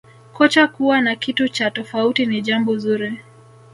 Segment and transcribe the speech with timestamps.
[0.33, 3.19] kocha kuwa na kitu cha tofauti ni jambo zuri